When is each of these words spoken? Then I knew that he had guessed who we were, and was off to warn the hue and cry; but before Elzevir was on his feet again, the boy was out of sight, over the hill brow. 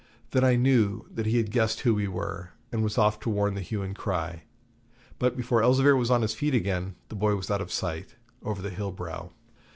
Then 0.31 0.43
I 0.43 0.55
knew 0.55 1.05
that 1.11 1.27
he 1.27 1.37
had 1.37 1.51
guessed 1.51 1.81
who 1.81 1.93
we 1.93 2.07
were, 2.07 2.53
and 2.71 2.81
was 2.81 2.97
off 2.97 3.19
to 3.19 3.29
warn 3.29 3.53
the 3.53 3.61
hue 3.61 3.83
and 3.83 3.95
cry; 3.95 4.45
but 5.19 5.37
before 5.37 5.61
Elzevir 5.61 5.95
was 5.95 6.09
on 6.09 6.23
his 6.23 6.33
feet 6.33 6.55
again, 6.55 6.95
the 7.09 7.15
boy 7.15 7.35
was 7.35 7.51
out 7.51 7.61
of 7.61 7.71
sight, 7.71 8.15
over 8.41 8.63
the 8.63 8.71
hill 8.71 8.91
brow. 8.91 9.31